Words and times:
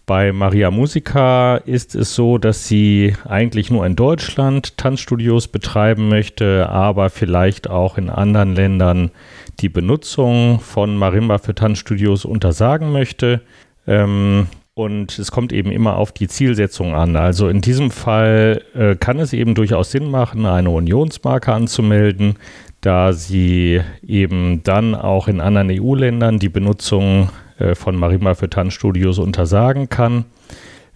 Bei 0.08 0.31
Maria 0.31 0.72
Musica 0.72 1.58
ist 1.58 1.94
es 1.94 2.16
so, 2.16 2.39
dass 2.39 2.67
sie 2.67 3.16
eigentlich 3.23 3.69
nur 3.69 3.85
in 3.85 3.95
Deutschland 3.95 4.80
Tanzstudios 4.80 5.47
betreiben 5.47 6.09
möchte, 6.09 6.67
aber 6.67 7.11
vielleicht 7.11 7.69
auch 7.69 8.00
in 8.00 8.09
anderen 8.09 8.55
Ländern 8.55 9.11
die 9.59 9.69
Benutzung 9.69 10.59
von 10.59 10.97
Marimba 10.97 11.38
für 11.38 11.53
Tanzstudios 11.53 12.25
untersagen 12.25 12.91
möchte. 12.91 13.41
Ähm, 13.85 14.47
und 14.73 15.19
es 15.19 15.31
kommt 15.31 15.52
eben 15.52 15.72
immer 15.72 15.97
auf 15.97 16.11
die 16.11 16.27
Zielsetzung 16.27 16.95
an. 16.95 17.16
Also 17.16 17.50
in 17.50 17.61
diesem 17.61 17.91
Fall 17.91 18.64
äh, 18.73 18.95
kann 18.95 19.19
es 19.19 19.33
eben 19.33 19.53
durchaus 19.55 19.91
Sinn 19.91 20.09
machen, 20.09 20.45
eine 20.45 20.69
Unionsmarke 20.69 21.53
anzumelden, 21.53 22.36
da 22.80 23.13
sie 23.13 23.81
eben 24.02 24.63
dann 24.63 24.95
auch 24.95 25.28
in 25.28 25.41
anderen 25.41 25.69
EU-Ländern 25.72 26.39
die 26.39 26.50
Benutzung 26.50 27.30
äh, 27.59 27.75
von 27.75 27.95
Marima 27.95 28.33
für 28.33 28.50
Tanzstudios 28.50 29.19
untersagen 29.19 29.89
kann. 29.89 30.25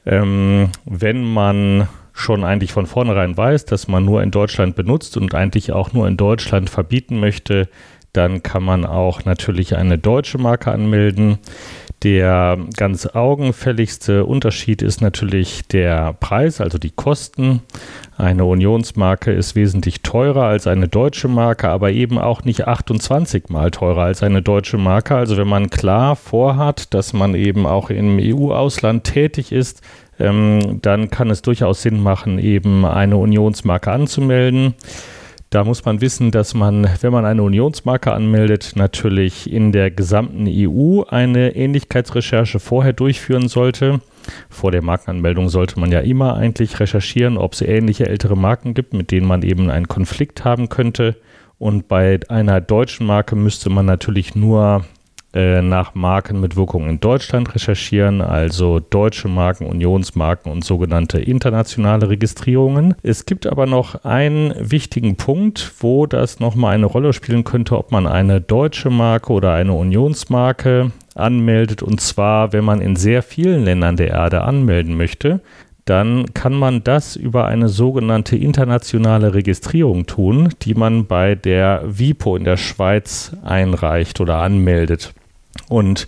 Ähm, 0.06 0.70
wenn 0.86 1.24
man 1.24 1.88
schon 2.14 2.46
eigentlich 2.46 2.72
von 2.72 2.86
vornherein 2.86 3.36
weiß, 3.36 3.66
dass 3.66 3.90
man 3.90 4.06
nur 4.06 4.24
in 4.24 4.32
Deutschland 4.32 4.76
benutzt 4.76 5.18
und 5.18 5.36
eigentlich 5.36 5.74
auch 5.74 5.92
nur 5.92 6.08
in 6.08 6.16
Deutschland 6.16 6.70
verbieten 6.70 7.20
möchte, 7.20 7.68
dann 8.14 8.42
kann 8.42 8.64
man 8.64 8.86
auch 8.86 9.26
natürlich 9.26 9.76
eine 9.76 9.98
deutsche 9.98 10.38
Marke 10.38 10.72
anmelden. 10.72 11.40
Der 12.06 12.60
ganz 12.78 13.08
augenfälligste 13.08 14.26
Unterschied 14.26 14.84
ist 14.84 15.02
natürlich 15.02 15.68
der 15.68 16.14
Preis, 16.14 16.62
also 16.62 16.78
die 16.78 16.92
Kosten. 16.92 17.64
Eine 18.16 18.46
Unionsmarke 18.46 19.32
ist 19.32 19.56
wesentlich 19.56 20.04
teurer 20.04 20.44
als 20.44 20.68
eine 20.68 20.88
deutsche 20.88 21.28
Marke, 21.28 21.68
aber 21.68 21.92
eben 21.94 22.20
auch 22.20 22.44
nicht 22.44 22.68
28 22.68 23.50
mal 23.50 23.72
teurer 23.72 24.04
als 24.04 24.22
eine 24.22 24.44
deutsche 24.44 24.78
Marke. 24.78 25.16
Also 25.16 25.36
wenn 25.36 25.48
man 25.48 25.72
klar 25.72 26.16
vorhat, 26.16 26.94
dass 26.94 27.12
man 27.14 27.34
eben 27.34 27.66
auch 27.66 27.90
im 27.90 28.20
EU-Ausland 28.22 29.06
tätig 29.06 29.52
ist, 29.52 29.82
ähm, 30.20 30.78
dann 30.84 31.10
kann 31.10 31.32
es 31.32 31.42
durchaus 31.42 31.82
Sinn 31.82 32.04
machen, 32.04 32.38
eben 32.38 32.86
eine 32.86 33.18
Unionsmarke 33.18 33.92
anzumelden. 33.92 34.76
Da 35.56 35.64
muss 35.64 35.86
man 35.86 36.02
wissen, 36.02 36.32
dass 36.32 36.54
man, 36.54 36.86
wenn 37.00 37.14
man 37.14 37.24
eine 37.24 37.42
Unionsmarke 37.42 38.12
anmeldet, 38.12 38.74
natürlich 38.76 39.50
in 39.50 39.72
der 39.72 39.90
gesamten 39.90 40.48
EU 40.50 41.04
eine 41.04 41.56
Ähnlichkeitsrecherche 41.56 42.60
vorher 42.60 42.92
durchführen 42.92 43.48
sollte. 43.48 44.02
Vor 44.50 44.72
der 44.72 44.82
Markenanmeldung 44.82 45.48
sollte 45.48 45.80
man 45.80 45.94
ja 45.94 46.02
immer 46.02 46.36
eigentlich 46.36 46.82
recherchieren, 46.82 47.38
ob 47.38 47.54
es 47.54 47.62
ähnliche 47.62 48.06
ältere 48.06 48.36
Marken 48.36 48.74
gibt, 48.74 48.94
mit 48.94 49.12
denen 49.12 49.28
man 49.28 49.44
eben 49.44 49.70
einen 49.70 49.88
Konflikt 49.88 50.44
haben 50.44 50.68
könnte. 50.68 51.16
Und 51.58 51.88
bei 51.88 52.20
einer 52.28 52.60
deutschen 52.60 53.08
Marke 53.08 53.38
müsste 53.38 53.70
man 53.70 53.86
natürlich 53.86 54.36
nur 54.36 54.84
äh, 55.36 55.62
nach 55.62 55.96
Marken 55.96 56.40
mit 56.40 56.56
Wirkung 56.56 56.88
in 56.88 57.02
Deutschland 57.02 57.54
recherchieren, 57.54 58.22
also 58.22 58.80
deutsche 58.80 59.28
Marken, 59.28 59.66
Unionsmarken 59.66 60.50
und 60.50 60.64
sogenannte 60.64 61.20
internationale 61.20 62.08
Registrierungen. 62.08 62.96
Es 63.04 63.26
gibt 63.26 63.46
aber 63.46 63.66
noch 63.66 64.06
einen 64.06 64.54
wichtigen 64.58 65.18
Punkt, 65.18 65.74
wo 65.80 66.06
das 66.06 66.40
nochmal 66.40 66.76
eine 66.76 66.86
Rolle 66.86 67.12
spielen 67.12 67.44
könnte, 67.44 67.78
ob 67.78 67.92
man 67.92 68.08
eine 68.08 68.40
deutsche 68.40 68.90
Marke 68.90 69.34
oder 69.34 69.52
eine 69.52 69.74
Unionsmarke 69.74 70.94
anmeldet. 71.16 71.84
Und 71.84 72.00
zwar, 72.00 72.54
wenn 72.54 72.64
man 72.64 72.80
in 72.80 72.96
sehr 72.96 73.22
vielen 73.22 73.66
Ländern 73.66 73.98
der 73.98 74.12
Erde 74.12 74.44
anmelden 74.44 74.96
möchte, 74.96 75.42
dann 75.84 76.34
kann 76.34 76.54
man 76.54 76.84
das 76.84 77.18
über 77.18 77.46
eine 77.46 77.68
sogenannte 77.68 78.38
internationale 78.38 79.34
Registrierung 79.34 80.06
tun, 80.06 80.50
die 80.62 80.76
man 80.76 81.08
bei 81.08 81.36
der 81.36 81.84
WIPO 81.86 82.38
in 82.38 82.46
der 82.46 82.58
Schweiz 82.58 83.36
einreicht 83.44 84.22
oder 84.22 84.38
anmeldet. 84.38 85.14
Und 85.68 86.08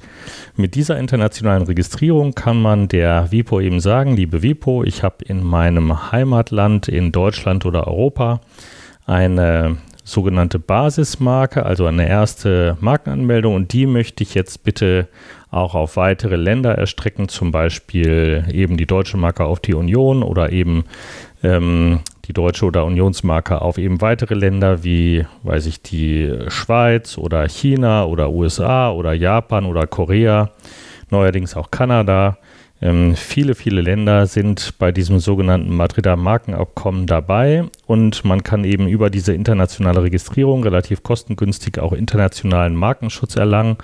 mit 0.56 0.75
dieser 0.75 0.97
internationalen 0.97 1.63
Registrierung 1.63 2.35
kann 2.35 2.62
man 2.62 2.88
der 2.88 3.31
WIPO 3.31 3.62
eben 3.62 3.80
sagen, 3.80 4.16
liebe 4.16 4.41
WIPO, 4.41 4.84
ich 4.84 5.03
habe 5.03 5.24
in 5.25 5.44
meinem 5.44 6.12
Heimatland 6.12 6.88
in 6.88 7.12
Deutschland 7.12 7.66
oder 7.66 7.88
Europa 7.88 8.41
eine 9.06 9.78
sogenannte 10.03 10.59
Basismarke, 10.59 11.66
also 11.66 11.85
eine 11.85 12.08
erste 12.08 12.78
Markenanmeldung. 12.80 13.56
Und 13.56 13.74
die 13.74 13.85
möchte 13.85 14.24
ich 14.24 14.35
jetzt 14.35 14.63
bitte 14.63 15.08
auch 15.50 15.75
auf 15.75 15.97
weitere 15.97 16.35
Länder 16.35 16.75
erstrecken, 16.75 17.28
zum 17.28 17.52
Beispiel 17.52 18.46
eben 18.52 18.78
die 18.78 18.85
deutsche 18.85 19.18
Marke 19.18 19.46
auf 19.46 19.59
die 19.59 19.74
Union 19.74 20.24
oder 20.24 20.52
eben 20.52 20.85
ähm, 21.44 22.00
die 22.28 22.34
deutsche 22.34 22.66
oder 22.66 22.86
Unionsmarke 22.86 23.62
auf 23.62 23.78
eben 23.78 24.02
weitere 24.02 24.36
Länder 24.36 24.84
wie, 24.84 25.26
weiß 25.44 25.66
ich, 25.66 25.82
die 25.82 26.34
Schweiz 26.50 27.18
oder 27.18 27.48
China 27.48 28.06
oder 28.06 28.32
USA 28.32 28.92
oder 28.92 29.14
Japan 29.14 29.66
oder 29.66 29.88
Korea, 29.88 30.52
neuerdings 31.10 31.56
auch 31.56 31.72
Kanada. 31.72 32.38
Ähm, 32.80 33.16
viele, 33.16 33.56
viele 33.56 33.82
Länder 33.82 34.28
sind 34.28 34.78
bei 34.78 34.92
diesem 34.92 35.18
sogenannten 35.20 35.76
Madrider 35.76 36.16
Markenabkommen 36.16 37.08
dabei 37.08 37.64
und 37.88 38.24
man 38.24 38.44
kann 38.44 38.66
eben 38.66 38.88
über 38.88 39.09
diese 39.09 39.34
internationale 39.34 40.04
Registrierung 40.04 40.62
relativ 40.64 41.02
kostengünstig 41.02 41.80
auch 41.80 41.94
internationalen 41.94 42.76
Markenschutz 42.76 43.36
erlangen 43.36 43.78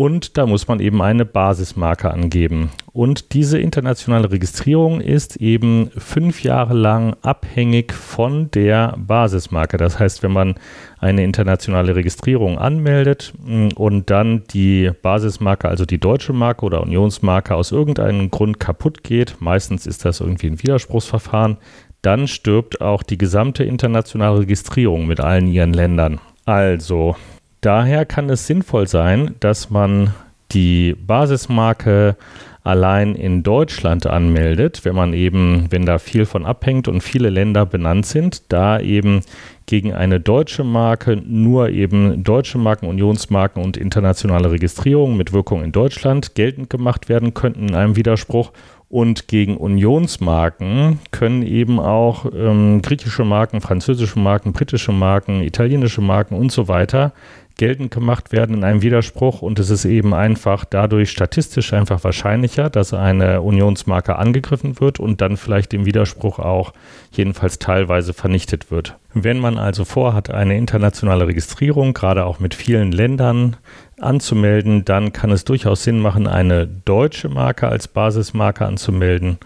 und 0.00 0.38
da 0.38 0.46
muss 0.46 0.66
man 0.66 0.80
eben 0.80 1.02
eine 1.02 1.26
Basismarke 1.26 2.10
angeben. 2.10 2.70
Und 2.90 3.34
diese 3.34 3.58
internationale 3.58 4.30
Registrierung 4.30 5.02
ist 5.02 5.36
eben 5.36 5.90
fünf 5.94 6.42
Jahre 6.42 6.72
lang 6.72 7.16
abhängig 7.20 7.92
von 7.92 8.50
der 8.50 8.94
Basismarke. 8.96 9.76
Das 9.76 9.98
heißt, 9.98 10.22
wenn 10.22 10.32
man 10.32 10.54
eine 11.00 11.22
internationale 11.22 11.96
Registrierung 11.96 12.56
anmeldet 12.56 13.34
mm, 13.44 13.68
und 13.74 14.08
dann 14.08 14.44
die 14.44 14.90
Basismarke, 15.02 15.68
also 15.68 15.84
die 15.84 16.00
deutsche 16.00 16.32
Marke 16.32 16.64
oder 16.64 16.80
Unionsmarke 16.80 17.54
aus 17.54 17.70
irgendeinem 17.70 18.30
Grund 18.30 18.58
kaputt 18.58 19.04
geht, 19.04 19.36
meistens 19.40 19.86
ist 19.86 20.06
das 20.06 20.20
irgendwie 20.20 20.46
ein 20.46 20.62
Widerspruchsverfahren, 20.62 21.58
dann 22.00 22.26
stirbt 22.26 22.80
auch 22.80 23.02
die 23.02 23.18
gesamte 23.18 23.64
internationale 23.64 24.38
Registrierung 24.38 25.06
mit 25.06 25.20
allen 25.20 25.46
ihren 25.46 25.74
Ländern. 25.74 26.22
Also, 26.46 27.16
Daher 27.60 28.06
kann 28.06 28.30
es 28.30 28.46
sinnvoll 28.46 28.86
sein, 28.86 29.34
dass 29.40 29.70
man 29.70 30.14
die 30.52 30.96
Basismarke 31.06 32.16
allein 32.62 33.14
in 33.14 33.42
Deutschland 33.42 34.06
anmeldet, 34.06 34.84
wenn 34.84 34.94
man 34.94 35.14
eben, 35.14 35.66
wenn 35.70 35.86
da 35.86 35.98
viel 35.98 36.26
von 36.26 36.44
abhängt 36.44 36.88
und 36.88 37.00
viele 37.02 37.30
Länder 37.30 37.64
benannt 37.64 38.06
sind, 38.06 38.52
da 38.52 38.78
eben 38.80 39.22
gegen 39.66 39.94
eine 39.94 40.20
deutsche 40.20 40.64
Marke 40.64 41.16
nur 41.16 41.70
eben 41.70 42.22
deutsche 42.22 42.58
Marken, 42.58 42.86
Unionsmarken 42.86 43.62
und 43.62 43.76
internationale 43.76 44.50
Registrierungen 44.50 45.16
mit 45.16 45.32
Wirkung 45.32 45.62
in 45.62 45.72
Deutschland 45.72 46.34
geltend 46.34 46.68
gemacht 46.68 47.08
werden 47.08 47.34
könnten 47.34 47.68
in 47.68 47.74
einem 47.74 47.96
Widerspruch. 47.96 48.52
Und 48.88 49.28
gegen 49.28 49.56
Unionsmarken 49.56 50.98
können 51.12 51.42
eben 51.42 51.78
auch 51.78 52.26
ähm, 52.34 52.82
griechische 52.82 53.24
Marken, 53.24 53.60
französische 53.60 54.18
Marken, 54.18 54.52
britische 54.52 54.90
Marken, 54.90 55.42
italienische 55.42 56.00
Marken 56.00 56.34
und 56.34 56.50
so 56.50 56.66
weiter 56.66 57.12
geltend 57.60 57.90
gemacht 57.90 58.32
werden 58.32 58.56
in 58.56 58.64
einem 58.64 58.80
Widerspruch 58.80 59.42
und 59.42 59.58
es 59.58 59.68
ist 59.68 59.84
eben 59.84 60.14
einfach 60.14 60.64
dadurch 60.64 61.10
statistisch 61.10 61.74
einfach 61.74 62.02
wahrscheinlicher, 62.04 62.70
dass 62.70 62.94
eine 62.94 63.42
Unionsmarke 63.42 64.16
angegriffen 64.16 64.80
wird 64.80 64.98
und 64.98 65.20
dann 65.20 65.36
vielleicht 65.36 65.74
im 65.74 65.84
Widerspruch 65.84 66.38
auch 66.38 66.72
jedenfalls 67.12 67.58
teilweise 67.58 68.14
vernichtet 68.14 68.70
wird. 68.70 68.96
Wenn 69.12 69.38
man 69.40 69.58
also 69.58 69.84
vorhat, 69.84 70.30
eine 70.30 70.56
internationale 70.56 71.26
Registrierung, 71.26 71.92
gerade 71.92 72.24
auch 72.24 72.38
mit 72.38 72.54
vielen 72.54 72.92
Ländern 72.92 73.58
anzumelden, 74.00 74.86
dann 74.86 75.12
kann 75.12 75.30
es 75.30 75.44
durchaus 75.44 75.84
Sinn 75.84 76.00
machen, 76.00 76.26
eine 76.26 76.66
deutsche 76.66 77.28
Marke 77.28 77.68
als 77.68 77.88
Basismarke 77.88 78.64
anzumelden 78.64 79.36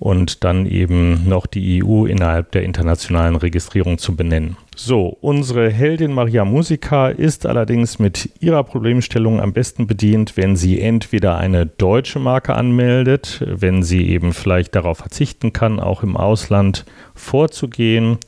und 0.00 0.42
dann 0.44 0.66
eben 0.66 1.28
noch 1.28 1.46
die 1.46 1.84
EU 1.84 2.06
innerhalb 2.06 2.50
der 2.52 2.64
internationalen 2.64 3.36
Registrierung 3.36 3.98
zu 3.98 4.16
benennen. 4.16 4.56
So, 4.74 5.16
unsere 5.20 5.70
Heldin 5.70 6.12
Maria 6.12 6.44
Musica 6.44 7.08
ist 7.08 7.46
allerdings 7.46 7.98
mit 7.98 8.30
ihrer 8.40 8.64
Problemstellung 8.64 9.40
am 9.40 9.52
besten 9.52 9.86
bedient, 9.86 10.38
wenn 10.38 10.56
sie 10.56 10.80
entweder 10.80 11.36
eine 11.36 11.66
deutsche 11.66 12.18
Marke 12.18 12.54
anmeldet, 12.54 13.44
wenn 13.46 13.82
sie 13.82 14.08
eben 14.08 14.32
vielleicht 14.32 14.74
darauf 14.74 14.98
verzichten 14.98 15.52
kann, 15.52 15.78
auch 15.78 16.02
im 16.02 16.16
Ausland 16.16 16.86
vorzugehen, 17.14 18.18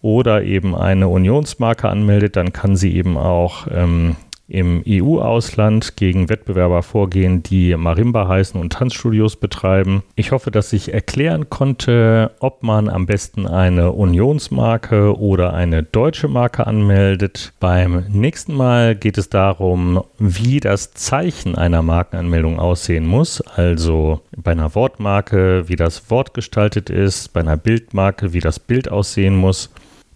oder 0.00 0.44
eben 0.44 0.74
eine 0.76 1.08
Unionsmarke 1.08 1.88
anmeldet, 1.88 2.36
dann 2.36 2.52
kann 2.52 2.76
sie 2.76 2.94
eben 2.94 3.16
auch 3.16 3.66
ähm, 3.70 4.16
im 4.48 4.82
EU-Ausland 4.88 5.96
gegen 5.96 6.30
Wettbewerber 6.30 6.82
vorgehen, 6.82 7.42
die 7.42 7.76
Marimba 7.76 8.26
heißen 8.26 8.58
und 8.58 8.72
Tanzstudios 8.72 9.36
betreiben. 9.36 10.02
Ich 10.16 10.32
hoffe, 10.32 10.50
dass 10.50 10.72
ich 10.72 10.92
erklären 10.92 11.50
konnte, 11.50 12.30
ob 12.40 12.62
man 12.62 12.88
am 12.88 13.04
besten 13.04 13.46
eine 13.46 13.92
Unionsmarke 13.92 15.18
oder 15.18 15.52
eine 15.52 15.82
deutsche 15.82 16.28
Marke 16.28 16.66
anmeldet. 16.66 17.52
Beim 17.60 18.04
nächsten 18.08 18.54
Mal 18.54 18.96
geht 18.96 19.18
es 19.18 19.28
darum, 19.28 20.02
wie 20.18 20.60
das 20.60 20.92
Zeichen 20.94 21.54
einer 21.54 21.82
Markenanmeldung 21.82 22.58
aussehen 22.58 23.06
muss. 23.06 23.42
Also 23.42 24.22
bei 24.36 24.52
einer 24.52 24.74
Wortmarke, 24.74 25.68
wie 25.68 25.76
das 25.76 26.10
Wort 26.10 26.32
gestaltet 26.32 26.88
ist, 26.88 27.34
bei 27.34 27.40
einer 27.40 27.58
Bildmarke, 27.58 28.32
wie 28.32 28.40
das 28.40 28.58
Bild 28.58 28.90
aussehen 28.90 29.36
muss. 29.36 29.70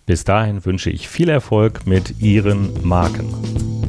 Bis 0.06 0.25
dahin 0.25 0.64
wünsche 0.64 0.90
ich 0.90 1.08
viel 1.08 1.29
Erfolg 1.29 1.87
mit 1.87 2.20
Ihren 2.20 2.70
Marken. 2.82 3.81